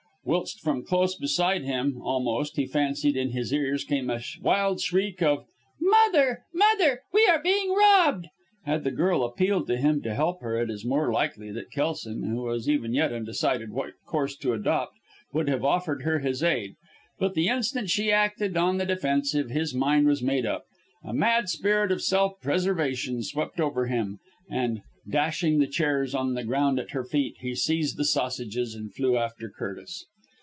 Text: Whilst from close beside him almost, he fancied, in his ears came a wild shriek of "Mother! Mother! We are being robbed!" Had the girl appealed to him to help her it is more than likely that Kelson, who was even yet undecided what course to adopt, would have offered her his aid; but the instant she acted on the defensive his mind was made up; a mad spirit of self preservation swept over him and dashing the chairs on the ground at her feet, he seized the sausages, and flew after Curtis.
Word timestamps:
Whilst 0.23 0.59
from 0.61 0.85
close 0.85 1.15
beside 1.15 1.63
him 1.63 1.99
almost, 1.99 2.55
he 2.55 2.67
fancied, 2.67 3.17
in 3.17 3.31
his 3.31 3.51
ears 3.51 3.83
came 3.83 4.07
a 4.07 4.19
wild 4.43 4.79
shriek 4.79 5.19
of 5.23 5.45
"Mother! 5.79 6.43
Mother! 6.53 7.01
We 7.11 7.25
are 7.25 7.41
being 7.41 7.73
robbed!" 7.73 8.27
Had 8.63 8.83
the 8.83 8.91
girl 8.91 9.23
appealed 9.23 9.65
to 9.65 9.77
him 9.77 9.99
to 10.03 10.13
help 10.13 10.41
her 10.43 10.61
it 10.61 10.69
is 10.69 10.85
more 10.85 11.05
than 11.07 11.13
likely 11.13 11.51
that 11.53 11.71
Kelson, 11.71 12.21
who 12.21 12.43
was 12.43 12.69
even 12.69 12.93
yet 12.93 13.11
undecided 13.11 13.71
what 13.71 13.93
course 14.05 14.35
to 14.37 14.53
adopt, 14.53 14.93
would 15.33 15.49
have 15.49 15.65
offered 15.65 16.03
her 16.03 16.19
his 16.19 16.43
aid; 16.43 16.75
but 17.17 17.33
the 17.33 17.47
instant 17.47 17.89
she 17.89 18.11
acted 18.11 18.55
on 18.55 18.77
the 18.77 18.85
defensive 18.85 19.49
his 19.49 19.73
mind 19.73 20.05
was 20.05 20.21
made 20.21 20.45
up; 20.45 20.65
a 21.03 21.15
mad 21.15 21.49
spirit 21.49 21.91
of 21.91 21.99
self 21.99 22.39
preservation 22.39 23.23
swept 23.23 23.59
over 23.59 23.87
him 23.87 24.19
and 24.47 24.83
dashing 25.09 25.57
the 25.57 25.65
chairs 25.65 26.13
on 26.13 26.35
the 26.35 26.43
ground 26.43 26.77
at 26.79 26.91
her 26.91 27.03
feet, 27.03 27.35
he 27.39 27.55
seized 27.55 27.97
the 27.97 28.05
sausages, 28.05 28.75
and 28.75 28.93
flew 28.93 29.17
after 29.17 29.49
Curtis. 29.49 30.05